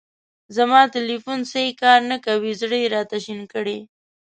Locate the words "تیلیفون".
0.95-1.39